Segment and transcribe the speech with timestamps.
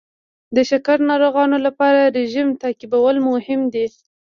[0.55, 3.85] د شکر ناروغانو لپاره رژیم تعقیبول مهم دي.